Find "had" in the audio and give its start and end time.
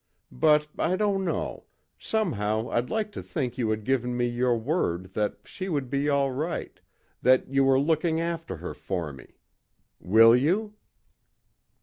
3.69-3.83